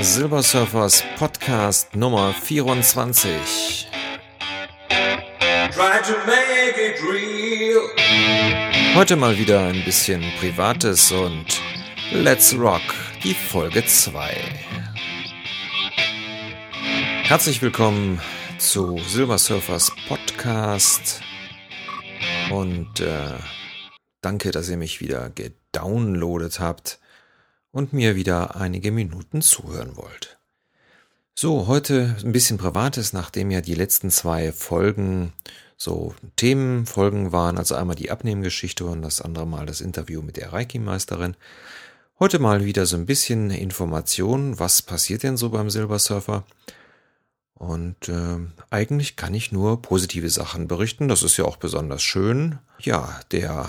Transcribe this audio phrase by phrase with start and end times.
[0.00, 3.88] Silver Surfers Podcast Nummer 24.
[8.96, 11.60] Heute mal wieder ein bisschen Privates und
[12.10, 12.82] Let's Rock,
[13.22, 14.87] die Folge 2.
[17.28, 18.22] Herzlich willkommen
[18.58, 21.20] zu Silver Surfers Podcast
[22.50, 23.34] und äh,
[24.22, 26.98] danke, dass ihr mich wieder gedownloadet habt
[27.70, 30.38] und mir wieder einige Minuten zuhören wollt.
[31.34, 35.34] So, heute ein bisschen Privates, nachdem ja die letzten zwei Folgen
[35.76, 40.54] so Themenfolgen waren, also einmal die Abnehmgeschichte und das andere Mal das Interview mit der
[40.54, 41.36] Reiki-Meisterin.
[42.18, 46.44] Heute mal wieder so ein bisschen Information, was passiert denn so beim Silbersurfer?
[47.58, 48.38] Und äh,
[48.70, 51.08] eigentlich kann ich nur positive Sachen berichten.
[51.08, 52.58] Das ist ja auch besonders schön.
[52.78, 53.68] Ja, der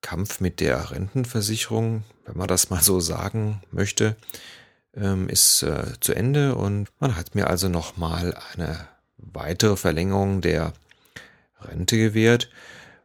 [0.00, 4.16] Kampf mit der Rentenversicherung, wenn man das mal so sagen möchte,
[4.96, 10.72] ähm, ist äh, zu Ende und man hat mir also nochmal eine weitere Verlängerung der
[11.60, 12.50] Rente gewährt,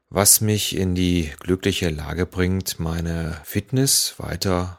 [0.10, 4.79] was mich in die glückliche Lage bringt, meine Fitness weiter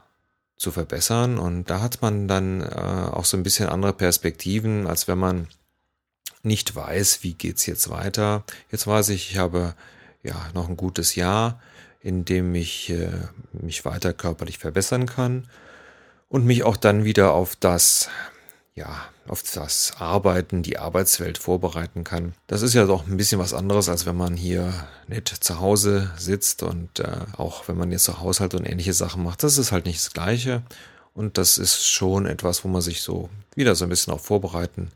[0.60, 1.38] zu verbessern.
[1.38, 5.48] Und da hat man dann äh, auch so ein bisschen andere Perspektiven, als wenn man
[6.42, 8.44] nicht weiß, wie geht's jetzt weiter.
[8.70, 9.74] Jetzt weiß ich, ich habe
[10.22, 11.60] ja noch ein gutes Jahr
[12.00, 13.10] in dem ich äh,
[13.52, 15.46] mich weiter körperlich verbessern kann
[16.28, 18.08] und mich auch dann wieder auf das,
[18.80, 22.34] ja, auf das Arbeiten, die Arbeitswelt vorbereiten kann.
[22.46, 24.72] Das ist ja doch ein bisschen was anderes, als wenn man hier
[25.06, 29.22] nicht zu Hause sitzt und äh, auch wenn man jetzt so Haushalt und ähnliche Sachen
[29.22, 29.42] macht.
[29.42, 30.62] Das ist halt nicht das Gleiche.
[31.12, 34.90] Und das ist schon etwas, wo man sich so wieder so ein bisschen auch vorbereiten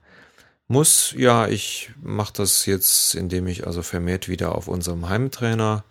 [0.66, 1.12] muss.
[1.16, 5.84] Ja, ich mache das jetzt, indem ich also vermehrt wieder auf unserem Heimtrainer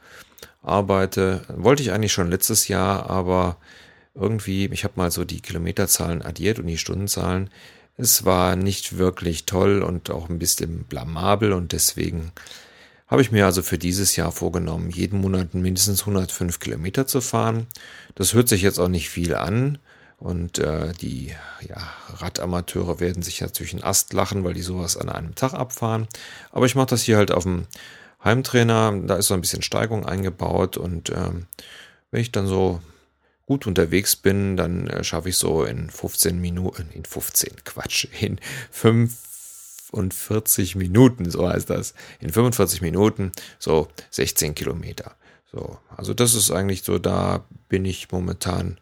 [0.64, 1.42] arbeite.
[1.50, 3.58] Wollte ich eigentlich schon letztes Jahr, aber
[4.16, 7.50] irgendwie, ich habe mal so die Kilometerzahlen addiert und die Stundenzahlen.
[7.96, 12.32] Es war nicht wirklich toll und auch ein bisschen blamabel und deswegen
[13.08, 17.68] habe ich mir also für dieses Jahr vorgenommen, jeden Monat mindestens 105 Kilometer zu fahren.
[18.16, 19.78] Das hört sich jetzt auch nicht viel an
[20.18, 21.36] und äh, die
[21.68, 26.08] ja, Radamateure werden sich natürlich einen Ast lachen, weil die sowas an einem Tag abfahren.
[26.52, 27.68] Aber ich mache das hier halt auf dem
[28.24, 31.46] Heimtrainer, da ist so ein bisschen Steigung eingebaut und ähm,
[32.10, 32.82] wenn ich dann so
[33.46, 38.40] gut unterwegs bin, dann äh, schaffe ich so in 15 Minuten, in 15, Quatsch, in
[38.72, 45.16] 45 Minuten, so heißt das, in 45 Minuten so 16 Kilometer.
[45.52, 48.80] So, also das ist eigentlich so, da bin ich momentan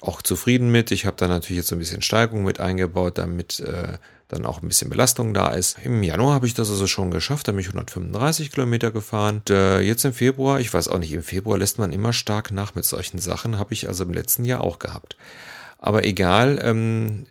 [0.00, 0.90] auch zufrieden mit.
[0.90, 3.98] Ich habe da natürlich jetzt so ein bisschen Steigung mit eingebaut, damit äh,
[4.28, 5.76] dann auch ein bisschen Belastung da ist.
[5.84, 9.36] Im Januar habe ich das also schon geschafft, da bin ich 135 Kilometer gefahren.
[9.36, 12.50] Und, äh, jetzt im Februar, ich weiß auch nicht, im Februar lässt man immer stark
[12.50, 15.16] nach mit solchen Sachen, habe ich also im letzten Jahr auch gehabt.
[15.78, 17.26] Aber egal, ähm,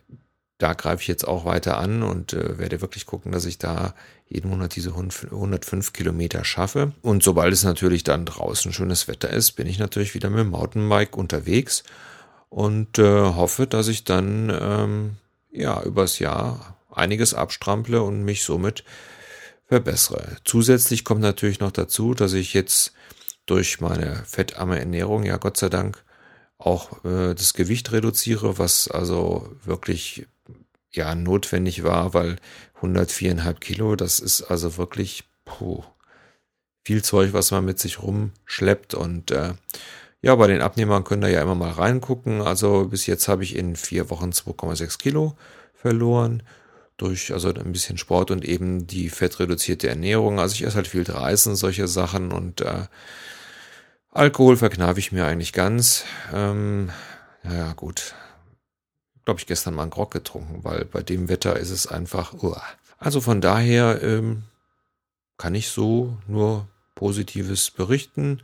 [0.58, 3.94] da greife ich jetzt auch weiter an und äh, werde wirklich gucken, dass ich da
[4.28, 6.92] jeden Monat diese 105 Kilometer schaffe.
[7.02, 10.50] Und sobald es natürlich dann draußen schönes Wetter ist, bin ich natürlich wieder mit dem
[10.50, 11.82] Mountainbike unterwegs
[12.52, 15.16] und äh, hoffe, dass ich dann ähm,
[15.50, 18.84] ja übers Jahr einiges abstrample und mich somit
[19.64, 20.36] verbessere.
[20.44, 22.92] Zusätzlich kommt natürlich noch dazu, dass ich jetzt
[23.46, 26.04] durch meine fettarme Ernährung, ja Gott sei Dank,
[26.58, 30.26] auch äh, das Gewicht reduziere, was also wirklich
[30.92, 32.36] ja notwendig war, weil
[32.82, 35.82] 104,5 Kilo, das ist also wirklich puh,
[36.84, 39.54] viel Zeug, was man mit sich rumschleppt und äh,
[40.22, 42.42] ja, bei den Abnehmern können da ja immer mal reingucken.
[42.42, 45.36] Also bis jetzt habe ich in vier Wochen 2,6 Kilo
[45.74, 46.44] verloren
[46.96, 50.38] durch also ein bisschen Sport und eben die fettreduzierte Ernährung.
[50.38, 52.86] Also ich esse halt viel Reisen, solche Sachen und äh,
[54.12, 56.04] Alkohol verkneife ich mir eigentlich ganz.
[56.32, 56.90] Ähm,
[57.42, 58.14] ja, gut.
[59.24, 62.34] Glaube ich gestern mal einen Grog getrunken, weil bei dem Wetter ist es einfach.
[62.34, 62.62] Uah.
[62.98, 64.44] Also von daher ähm,
[65.36, 68.40] kann ich so nur Positives berichten.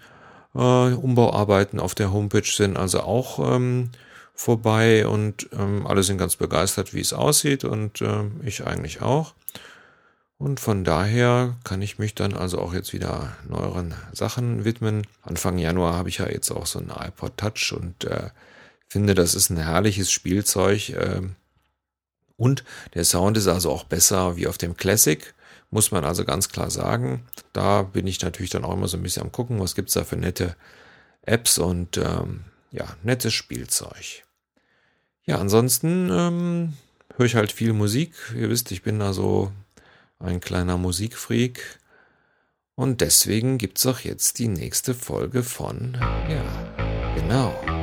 [0.55, 3.91] Äh, Umbauarbeiten auf der Homepage sind also auch ähm,
[4.35, 9.35] vorbei und ähm, alle sind ganz begeistert, wie es aussieht und ähm, ich eigentlich auch.
[10.39, 15.05] Und von daher kann ich mich dann also auch jetzt wieder neueren Sachen widmen.
[15.23, 18.31] Anfang Januar habe ich ja jetzt auch so ein iPod Touch und äh,
[18.87, 20.91] finde, das ist ein herrliches Spielzeug.
[20.91, 21.23] Äh,
[22.37, 22.63] und
[22.95, 25.35] der Sound ist also auch besser wie auf dem Classic,
[25.71, 27.27] muss man also ganz klar sagen.
[27.53, 30.05] Da bin ich natürlich dann auch immer so ein bisschen am gucken, was gibt's da
[30.05, 30.57] für nette
[31.23, 34.25] Apps und ähm, ja, nettes Spielzeug.
[35.25, 36.73] Ja, ansonsten ähm,
[37.17, 38.15] höre ich halt viel Musik.
[38.35, 39.53] Ihr wisst, ich bin da so
[40.19, 41.79] ein kleiner Musikfreak.
[42.75, 45.99] Und deswegen gibt's auch jetzt die nächste Folge von,
[46.31, 47.78] ja, genau.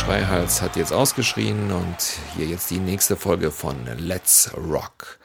[0.00, 1.96] Schreihals hat jetzt ausgeschrien und
[2.34, 5.18] hier jetzt die nächste Folge von Let's Rock.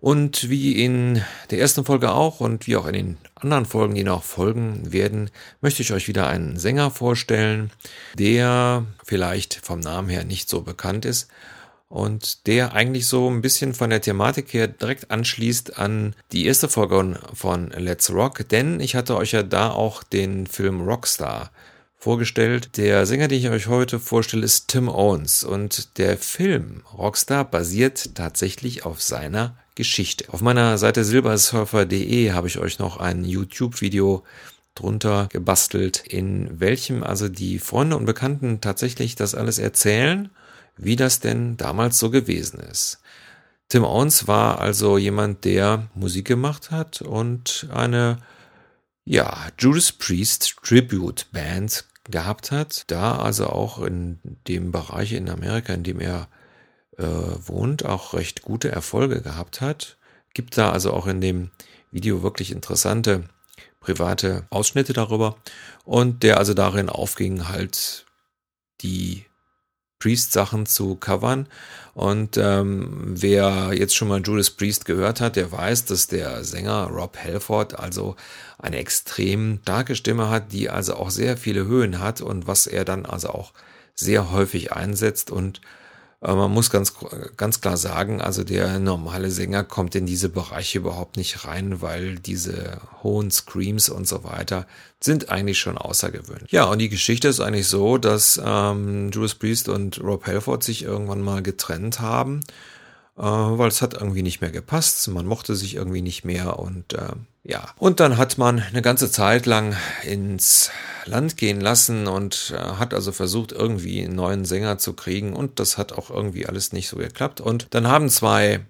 [0.00, 4.04] Und wie in der ersten Folge auch und wie auch in den anderen Folgen, die
[4.04, 5.30] noch folgen werden,
[5.60, 7.70] möchte ich euch wieder einen Sänger vorstellen,
[8.14, 11.28] der vielleicht vom Namen her nicht so bekannt ist
[11.90, 16.70] und der eigentlich so ein bisschen von der Thematik her direkt anschließt an die erste
[16.70, 21.50] Folge von Let's Rock, denn ich hatte euch ja da auch den Film Rockstar
[21.96, 22.76] vorgestellt.
[22.76, 28.14] Der Sänger, den ich euch heute vorstelle, ist Tim Owens und der Film Rockstar basiert
[28.14, 30.32] tatsächlich auf seiner Geschichte.
[30.32, 34.24] Auf meiner Seite silbersurfer.de habe ich euch noch ein YouTube-Video
[34.74, 40.30] drunter gebastelt, in welchem also die Freunde und Bekannten tatsächlich das alles erzählen,
[40.76, 43.00] wie das denn damals so gewesen ist.
[43.68, 48.18] Tim Owens war also jemand, der Musik gemacht hat und eine
[49.06, 54.18] ja, Judas Priest Tribute Band gehabt hat, da also auch in
[54.48, 56.28] dem Bereich in Amerika, in dem er
[56.98, 59.96] äh, wohnt, auch recht gute Erfolge gehabt hat.
[60.34, 61.50] Gibt da also auch in dem
[61.92, 63.28] Video wirklich interessante
[63.80, 65.36] private Ausschnitte darüber
[65.84, 68.06] und der also darin aufging, halt
[68.80, 69.24] die
[69.98, 71.46] Priest-Sachen zu covern.
[71.94, 76.88] Und ähm, wer jetzt schon mal Judas Priest gehört hat, der weiß, dass der Sänger
[76.88, 78.16] Rob Halford also
[78.58, 82.84] eine extrem starke Stimme hat, die also auch sehr viele Höhen hat und was er
[82.84, 83.52] dann also auch
[83.94, 85.62] sehr häufig einsetzt und
[86.20, 86.94] man muss ganz,
[87.36, 92.16] ganz klar sagen, also der normale Sänger kommt in diese Bereiche überhaupt nicht rein, weil
[92.18, 94.66] diese hohen Screams und so weiter
[94.98, 96.50] sind eigentlich schon außergewöhnlich.
[96.50, 100.82] Ja, und die Geschichte ist eigentlich so, dass ähm, Judas Priest und Rob Halford sich
[100.82, 102.40] irgendwann mal getrennt haben
[103.22, 105.08] weil es hat irgendwie nicht mehr gepasst.
[105.08, 107.14] Man mochte sich irgendwie nicht mehr und äh,
[107.44, 107.68] ja.
[107.78, 109.74] Und dann hat man eine ganze Zeit lang
[110.04, 110.70] ins
[111.06, 115.60] Land gehen lassen und äh, hat also versucht, irgendwie einen neuen Sänger zu kriegen und
[115.60, 117.40] das hat auch irgendwie alles nicht so geklappt.
[117.40, 118.60] Und dann haben zwei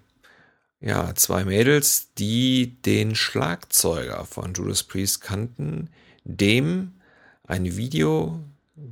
[0.79, 5.89] ja, zwei Mädels, die den Schlagzeuger von Judas Priest kannten,
[6.23, 6.93] dem
[7.43, 8.39] ein Video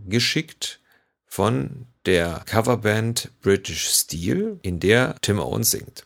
[0.07, 0.79] geschickt
[1.25, 6.05] von der Coverband British Steel, in der Tim Owens singt.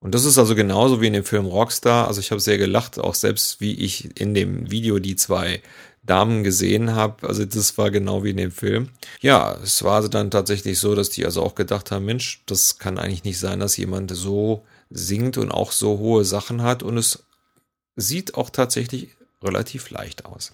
[0.00, 2.08] Und das ist also genauso wie in dem Film Rockstar.
[2.08, 5.62] Also ich habe sehr gelacht, auch selbst wie ich in dem Video die zwei
[6.02, 7.28] Damen gesehen habe.
[7.28, 8.88] Also das war genau wie in dem Film.
[9.20, 12.78] Ja, es war also dann tatsächlich so, dass die also auch gedacht haben, Mensch, das
[12.78, 16.82] kann eigentlich nicht sein, dass jemand so singt und auch so hohe Sachen hat.
[16.82, 17.24] Und es
[17.96, 19.10] sieht auch tatsächlich
[19.42, 20.52] relativ leicht aus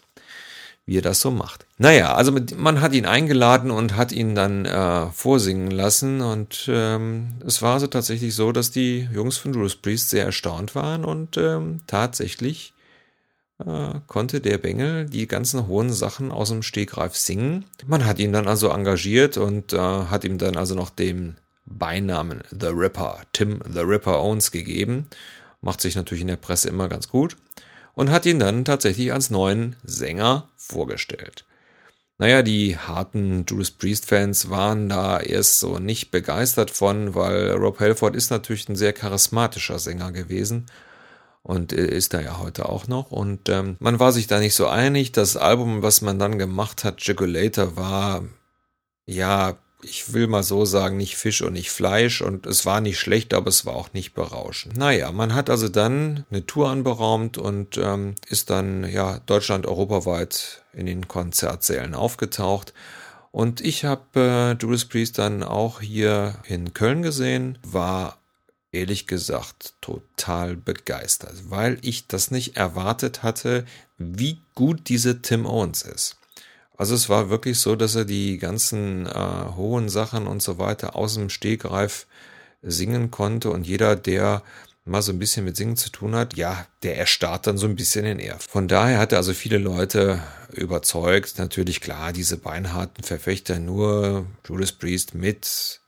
[0.86, 1.66] wie er das so macht.
[1.78, 7.34] Naja, also man hat ihn eingeladen und hat ihn dann äh, vorsingen lassen und ähm,
[7.44, 11.36] es war also tatsächlich so, dass die Jungs von Judas Priest sehr erstaunt waren und
[11.36, 12.72] ähm, tatsächlich
[13.58, 17.64] äh, konnte der Bengel die ganzen hohen Sachen aus dem Stegreif singen.
[17.84, 22.44] Man hat ihn dann also engagiert und äh, hat ihm dann also noch den Beinamen
[22.52, 25.08] The Ripper, Tim The Ripper Owens gegeben.
[25.62, 27.36] Macht sich natürlich in der Presse immer ganz gut
[27.96, 31.44] und hat ihn dann tatsächlich als neuen Sänger vorgestellt.
[32.18, 38.14] Naja, die harten Judas Priest-Fans waren da erst so nicht begeistert von, weil Rob Halford
[38.14, 40.66] ist natürlich ein sehr charismatischer Sänger gewesen
[41.42, 43.10] und ist er ja heute auch noch.
[43.10, 45.12] Und ähm, man war sich da nicht so einig.
[45.12, 48.24] Das Album, was man dann gemacht hat, Jigulator, war
[49.06, 52.98] ja ich will mal so sagen, nicht Fisch und nicht Fleisch und es war nicht
[52.98, 54.76] schlecht, aber es war auch nicht berauschend.
[54.76, 60.62] Naja, man hat also dann eine Tour anberaumt und ähm, ist dann ja Deutschland europaweit
[60.72, 62.72] in den Konzertsälen aufgetaucht.
[63.32, 68.18] Und ich habe äh, Judas Priest dann auch hier in Köln gesehen, war
[68.72, 73.64] ehrlich gesagt total begeistert, weil ich das nicht erwartet hatte,
[73.98, 76.16] wie gut diese Tim Owens ist.
[76.76, 79.10] Also es war wirklich so, dass er die ganzen äh,
[79.56, 82.06] hohen Sachen und so weiter aus dem Stegreif
[82.62, 84.42] singen konnte und jeder, der
[84.86, 87.76] mal so ein bisschen mit Singen zu tun hat, ja, der erstarrt dann so ein
[87.76, 88.46] bisschen in Erf.
[88.48, 91.38] Von daher hat er also viele Leute überzeugt.
[91.38, 95.80] Natürlich klar, diese beinharten Verfechter nur Judas Priest mit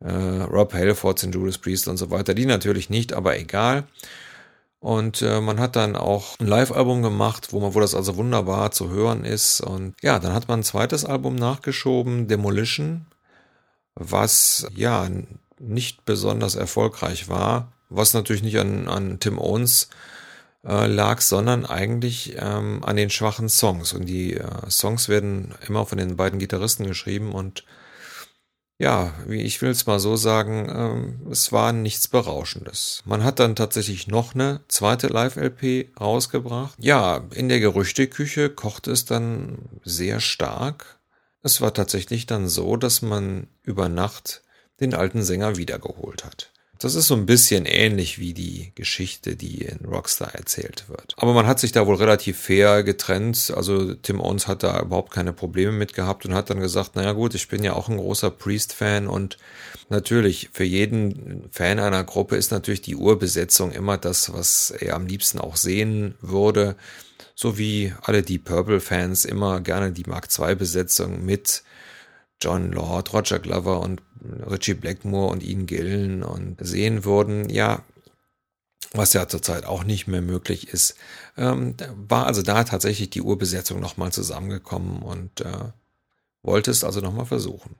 [0.00, 3.84] äh, Rob Halford und Judas Priest und so weiter, die natürlich nicht, aber egal.
[4.82, 8.72] Und äh, man hat dann auch ein Live-Album gemacht, wo man, wo das also wunderbar
[8.72, 9.60] zu hören ist.
[9.60, 13.06] Und ja, dann hat man ein zweites Album nachgeschoben, Demolition,
[13.94, 15.08] was ja
[15.60, 19.88] nicht besonders erfolgreich war, was natürlich nicht an, an Tim Owens
[20.66, 23.92] äh, lag, sondern eigentlich ähm, an den schwachen Songs.
[23.92, 27.62] Und die äh, Songs werden immer von den beiden Gitarristen geschrieben und
[28.82, 33.00] ja, wie ich will es mal so sagen, ähm, es war nichts Berauschendes.
[33.06, 36.74] Man hat dann tatsächlich noch eine zweite Live-LP rausgebracht.
[36.80, 40.98] Ja, in der Gerüchteküche kochte es dann sehr stark.
[41.42, 44.42] Es war tatsächlich dann so, dass man über Nacht
[44.80, 46.51] den alten Sänger wiedergeholt hat.
[46.82, 51.14] Das ist so ein bisschen ähnlich wie die Geschichte, die in Rockstar erzählt wird.
[51.16, 53.52] Aber man hat sich da wohl relativ fair getrennt.
[53.54, 57.12] Also Tim Owens hat da überhaupt keine Probleme mit gehabt und hat dann gesagt, naja
[57.12, 59.38] gut, ich bin ja auch ein großer Priest-Fan und
[59.90, 65.06] natürlich für jeden Fan einer Gruppe ist natürlich die Urbesetzung immer das, was er am
[65.06, 66.74] liebsten auch sehen würde.
[67.36, 71.62] So wie alle die Purple-Fans immer gerne die Mark II-Besetzung mit
[72.42, 74.02] John Lord, Roger Glover und
[74.50, 77.82] Richie Blackmore und Ian Gillen und sehen würden, ja,
[78.92, 80.96] was ja zurzeit auch nicht mehr möglich ist,
[81.36, 85.72] ähm, war also da tatsächlich die Urbesetzung nochmal zusammengekommen und äh,
[86.42, 87.76] wollte es also nochmal versuchen.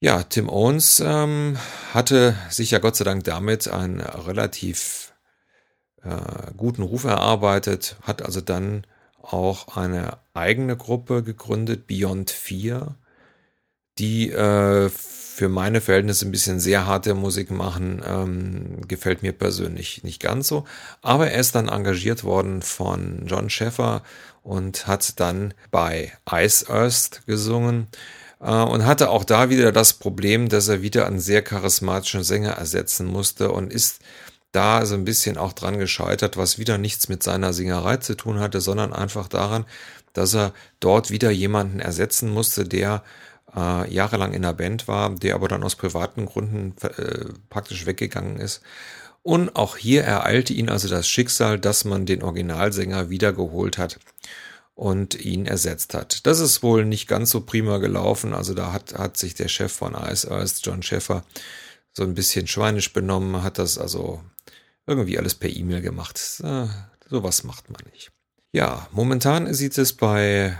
[0.00, 1.56] Ja, Tim Owens ähm,
[1.92, 5.14] hatte sich ja Gott sei Dank damit einen relativ
[6.02, 8.86] äh, guten Ruf erarbeitet, hat also dann
[9.32, 12.94] auch eine eigene Gruppe gegründet, Beyond 4,
[13.98, 14.90] die äh,
[15.34, 20.46] für meine Verhältnisse ein bisschen sehr harte Musik machen, ähm, gefällt mir persönlich nicht ganz
[20.46, 20.64] so.
[21.02, 24.02] Aber er ist dann engagiert worden von John Sheffer
[24.44, 27.88] und hat dann bei Ice Earth gesungen
[28.40, 32.52] äh, und hatte auch da wieder das Problem, dass er wieder einen sehr charismatischen Sänger
[32.52, 34.00] ersetzen musste und ist
[34.54, 38.38] da so ein bisschen auch dran gescheitert, was wieder nichts mit seiner Singerei zu tun
[38.38, 39.64] hatte, sondern einfach daran,
[40.12, 43.02] dass er dort wieder jemanden ersetzen musste, der
[43.54, 48.38] äh, jahrelang in der Band war, der aber dann aus privaten Gründen äh, praktisch weggegangen
[48.38, 48.62] ist.
[49.22, 53.98] Und auch hier ereilte ihn also das Schicksal, dass man den Originalsänger wiedergeholt hat
[54.74, 56.26] und ihn ersetzt hat.
[56.26, 58.34] Das ist wohl nicht ganz so prima gelaufen.
[58.34, 61.24] Also da hat, hat sich der Chef von ISRS, John Schäfer,
[61.92, 64.20] so ein bisschen schweinisch benommen, hat das also
[64.86, 66.20] irgendwie alles per E-Mail gemacht.
[66.42, 66.66] Äh,
[67.08, 68.12] sowas macht man nicht.
[68.52, 70.56] Ja, momentan sieht es bei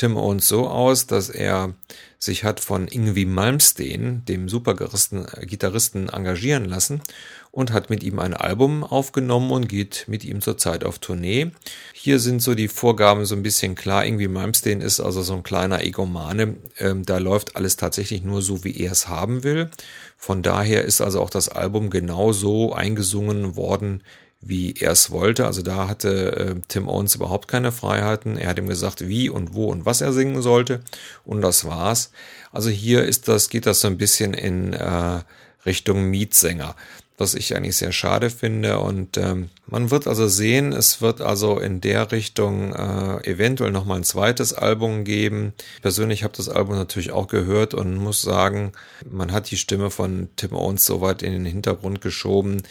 [0.00, 1.74] Tim Owens so aus, dass er
[2.18, 7.02] sich hat von Ingwie Malmsteen, dem Supergitarristen, engagieren lassen
[7.50, 11.50] und hat mit ihm ein Album aufgenommen und geht mit ihm zurzeit auf Tournee.
[11.92, 14.06] Hier sind so die Vorgaben so ein bisschen klar.
[14.06, 16.56] Ingwie Malmsteen ist also so ein kleiner Egomane.
[16.78, 19.70] Ähm, da läuft alles tatsächlich nur so, wie er es haben will.
[20.16, 24.02] Von daher ist also auch das Album genauso eingesungen worden,
[24.40, 25.46] wie er es wollte.
[25.46, 28.38] Also da hatte äh, Tim Owens überhaupt keine Freiheiten.
[28.38, 30.80] Er hat ihm gesagt, wie und wo und was er singen sollte.
[31.24, 32.10] Und das war's.
[32.52, 35.20] Also hier ist das, geht das so ein bisschen in äh,
[35.66, 36.74] Richtung Mietsänger,
[37.18, 38.78] was ich eigentlich sehr schade finde.
[38.78, 43.98] Und ähm, man wird also sehen, es wird also in der Richtung äh, eventuell nochmal
[43.98, 45.52] ein zweites Album geben.
[45.76, 48.72] Ich persönlich habe das Album natürlich auch gehört und muss sagen,
[49.08, 52.62] man hat die Stimme von Tim Owens so weit in den Hintergrund geschoben,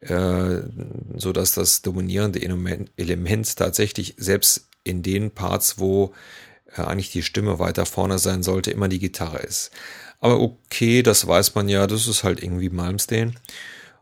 [0.00, 0.60] äh,
[1.16, 6.14] so dass das dominierende Element tatsächlich selbst in den Parts, wo
[6.76, 9.70] äh, eigentlich die Stimme weiter vorne sein sollte, immer die Gitarre ist.
[10.20, 13.36] Aber okay, das weiß man ja, das ist halt irgendwie Malmsteen.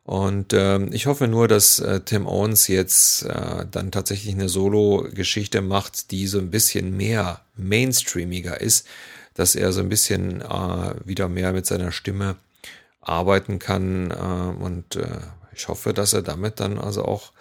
[0.05, 5.63] Und ähm, ich hoffe nur, dass äh, Tim Owens jetzt äh, dann tatsächlich eine Solo-Geschichte
[5.63, 8.87] macht, die so ein bisschen mehr mainstreamiger ist,
[9.35, 12.37] dass er so ein bisschen äh, wieder mehr mit seiner Stimme
[13.01, 15.09] arbeiten kann äh, und äh,
[15.57, 17.33] ich hoffe, dass er damit dann also auch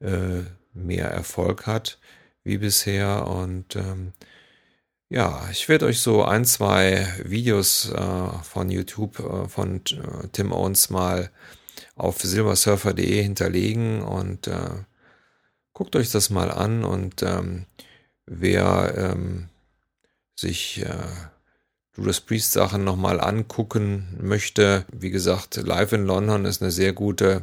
[0.00, 0.42] äh,
[0.72, 1.98] mehr Erfolg hat
[2.44, 3.26] wie bisher.
[3.26, 4.12] Und ähm,
[5.08, 10.52] ja, ich werde euch so ein, zwei Videos äh, von YouTube äh, von äh, Tim
[10.52, 11.30] Owens mal
[11.96, 14.84] auf silversurfer.de hinterlegen und äh,
[15.72, 17.66] guckt euch das mal an und ähm,
[18.26, 19.48] wer ähm,
[20.36, 20.94] sich äh,
[21.96, 27.42] Judas Priest Sachen nochmal angucken möchte, wie gesagt, Live in London ist eine sehr gute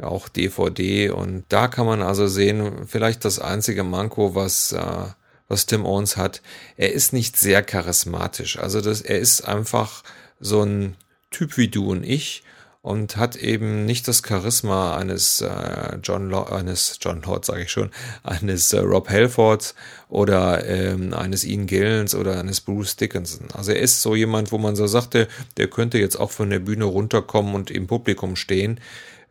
[0.00, 5.04] auch DVD und da kann man also sehen, vielleicht das einzige Manko, was, äh,
[5.48, 6.40] was Tim Owens hat,
[6.78, 8.58] er ist nicht sehr charismatisch.
[8.58, 10.02] Also das, er ist einfach
[10.40, 10.96] so ein
[11.30, 12.42] Typ wie du und ich
[12.82, 17.70] und hat eben nicht das Charisma eines äh, John Lo eines John Lord sage ich
[17.70, 17.90] schon
[18.24, 19.76] eines äh, Rob Halfords
[20.08, 23.48] oder ähm, eines Ian Gillens oder eines Bruce Dickinson.
[23.54, 26.58] Also er ist so jemand, wo man so sagte, der könnte jetzt auch von der
[26.58, 28.80] Bühne runterkommen und im Publikum stehen.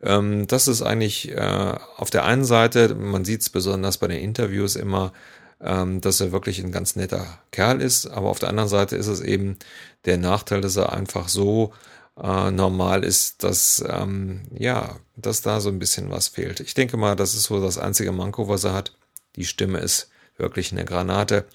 [0.02, 4.20] Ähm, das ist eigentlich äh, auf der einen Seite, man sieht es besonders bei den
[4.20, 5.12] Interviews immer,
[5.60, 9.06] ähm, dass er wirklich ein ganz netter Kerl ist, aber auf der anderen Seite ist
[9.08, 9.58] es eben
[10.06, 11.72] der Nachteil, dass er einfach so
[12.20, 16.60] äh, normal ist, dass ähm, ja, dass da so ein bisschen was fehlt.
[16.60, 18.96] Ich denke mal, das ist so das einzige Manko, was er hat.
[19.36, 21.46] Die Stimme ist wirklich eine Granate.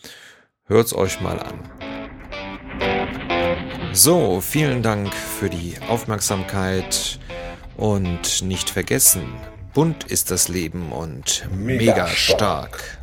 [0.66, 1.70] Hört's euch mal an.
[3.94, 7.20] So, vielen Dank für die Aufmerksamkeit
[7.78, 9.34] und nicht vergessen,
[9.74, 12.80] bunt ist das Leben und mega, mega stark.
[12.80, 12.97] stark.